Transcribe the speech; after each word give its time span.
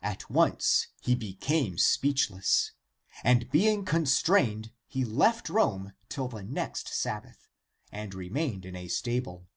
At 0.00 0.30
once 0.30 0.86
he 1.00 1.16
became 1.16 1.76
speechless, 1.76 2.70
and 3.24 3.50
being 3.50 3.84
con 3.84 4.06
strained 4.06 4.70
he 4.86 5.04
left 5.04 5.48
Rome 5.48 5.92
till 6.08 6.28
the 6.28 6.44
next 6.44 6.88
Sabbath 6.94 7.48
and 7.90 8.14
re 8.14 8.30
mained 8.30 8.64
in 8.64 8.76
a 8.76 8.86
stable. 8.86 9.48